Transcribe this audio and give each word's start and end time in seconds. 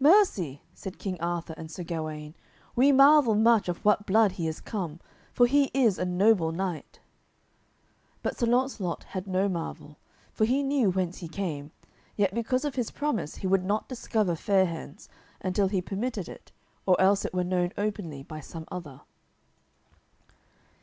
"Mercy," 0.00 0.60
said 0.74 0.98
King 0.98 1.18
Arthur 1.22 1.54
and 1.56 1.70
Sir 1.70 1.82
Gawaine, 1.82 2.34
"we 2.76 2.92
marvel 2.92 3.34
much 3.34 3.70
of 3.70 3.82
what 3.86 4.04
blood 4.04 4.32
he 4.32 4.46
is 4.46 4.60
come, 4.60 5.00
for 5.32 5.46
he 5.46 5.70
is 5.72 5.98
a 5.98 6.04
noble 6.04 6.52
knight." 6.52 7.00
But 8.22 8.36
Sir 8.38 8.44
Launcelot 8.44 9.02
had 9.02 9.26
no 9.26 9.48
marvel, 9.48 9.96
for 10.30 10.44
he 10.44 10.62
knew 10.62 10.90
whence 10.90 11.16
he 11.20 11.26
came, 11.28 11.70
yet 12.16 12.34
because 12.34 12.66
of 12.66 12.74
his 12.74 12.90
promise 12.90 13.36
he 13.36 13.46
would 13.46 13.64
not 13.64 13.88
discover 13.88 14.36
Fair 14.36 14.66
hands 14.66 15.08
until 15.40 15.68
he 15.68 15.80
permitted 15.80 16.28
it 16.28 16.52
or 16.84 17.00
else 17.00 17.24
it 17.24 17.32
were 17.32 17.42
known 17.42 17.72
openly 17.78 18.22
by 18.22 18.40
some 18.40 18.66
other. 18.70 19.00